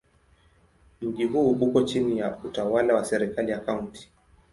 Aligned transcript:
Mji 1.01 1.25
huu 1.25 1.49
uko 1.51 1.81
chini 1.83 2.17
ya 2.19 2.37
utawala 2.43 2.93
wa 2.95 3.05
serikali 3.05 3.51
ya 3.51 3.59
Kaunti. 3.59 4.09